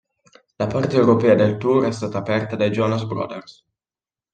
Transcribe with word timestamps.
La 0.57 0.65
parte 0.67 0.95
europea 0.95 1.35
del 1.35 1.57
tour 1.59 1.85
è 1.85 1.91
stata 1.91 2.17
aperta 2.17 2.55
dai 2.55 2.71
Jonas 2.71 3.03
Brothers. 3.03 3.63